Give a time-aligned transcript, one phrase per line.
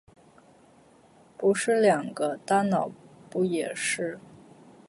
[1.37, 2.35] 不是两个？
[2.37, 2.89] 大脑
[3.29, 4.19] 不也是？